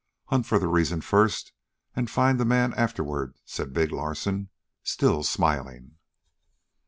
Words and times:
"Hunt 0.29 0.47
for 0.47 0.57
the 0.57 0.67
reason 0.67 1.01
first 1.01 1.51
and 1.95 2.09
find 2.09 2.39
the 2.39 2.43
man 2.43 2.73
afterward," 2.73 3.35
said 3.45 3.71
big 3.71 3.91
Larsen, 3.91 4.49
still 4.81 5.21
smiling. 5.21 5.97